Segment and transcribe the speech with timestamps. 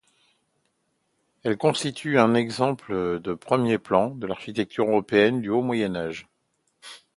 [1.43, 6.27] Elle constitue un exemple de premier plan de l'architecture européenne du haut Moyen Âge.